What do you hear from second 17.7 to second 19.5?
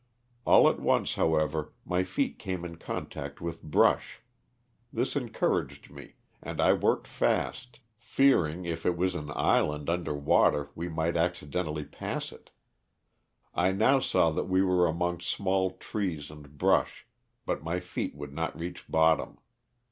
feet would not reach bottom.